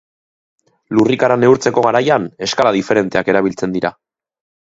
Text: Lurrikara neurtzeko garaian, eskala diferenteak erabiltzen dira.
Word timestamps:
Lurrikara 0.99 1.35
neurtzeko 1.41 1.83
garaian, 1.87 2.25
eskala 2.47 2.73
diferenteak 2.79 3.29
erabiltzen 3.35 3.77
dira. 3.77 3.93